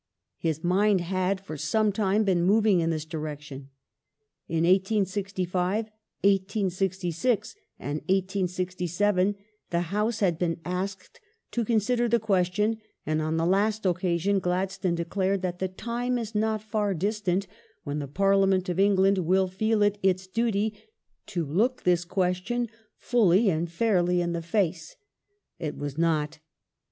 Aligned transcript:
His 0.39 0.63
mind 0.63 1.01
had 1.01 1.39
for 1.39 1.55
some 1.55 1.91
time 1.91 2.23
been 2.23 2.41
moving 2.43 2.79
in 2.79 2.89
this 2.89 3.05
direction. 3.05 3.69
In 4.47 4.63
1865, 4.63 5.91
1866, 6.23 7.55
and 7.77 7.99
1867 8.07 9.35
the 9.69 9.81
House 9.93 10.19
had 10.21 10.39
been 10.39 10.59
asked 10.65 11.19
to 11.51 11.63
consider 11.63 12.09
the 12.09 12.19
question, 12.19 12.81
and 13.05 13.21
on 13.21 13.37
the 13.37 13.45
last 13.45 13.85
occasion 13.85 14.39
Gladstone 14.39 14.95
declared 14.95 15.43
that 15.43 15.59
the 15.59 15.69
''time 15.69 16.19
is 16.19 16.33
not 16.33 16.63
far 16.63 16.95
distant 16.95 17.45
when 17.83 17.99
the 17.99 18.07
Parliament 18.07 18.69
of 18.69 18.79
England... 18.79 19.19
will 19.19 19.47
feel 19.47 19.83
it 19.83 19.99
its 20.01 20.25
duty 20.25 20.73
to 21.27 21.45
look 21.45 21.83
this 21.83 22.05
question 22.05 22.69
fully 22.97 23.51
and 23.51 23.71
fairly 23.71 24.19
in 24.19 24.33
the 24.33 24.41
face". 24.41 24.95
It 25.59 25.77
was 25.77 25.95
not. 25.95 26.39